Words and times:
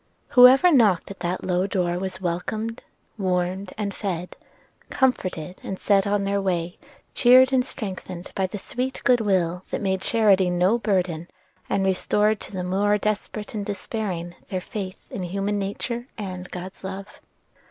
Whoever 0.29 0.71
knocked 0.71 1.11
at 1.11 1.19
that 1.19 1.43
low 1.43 1.67
door 1.67 1.99
was 1.99 2.19
welcomed, 2.19 2.81
warmed, 3.19 3.71
and 3.77 3.93
fed; 3.93 4.35
comforted, 4.89 5.61
and 5.63 5.77
set 5.77 6.07
on 6.07 6.23
their 6.23 6.41
way, 6.41 6.79
cheered 7.13 7.53
and 7.53 7.63
strengthened 7.63 8.31
by 8.33 8.47
the 8.47 8.57
sweet 8.57 8.99
good 9.03 9.21
will 9.21 9.63
that 9.69 9.79
made 9.79 10.01
charity 10.01 10.49
no 10.49 10.79
burden, 10.79 11.27
and 11.69 11.85
restored 11.85 12.39
to 12.39 12.51
the 12.51 12.63
more 12.63 12.97
desperate 12.97 13.53
and 13.53 13.67
despairing 13.67 14.33
their 14.49 14.59
faith 14.59 15.05
in 15.11 15.21
human 15.21 15.59
nature 15.59 16.07
and 16.17 16.49
God's 16.49 16.83
love. 16.83 17.05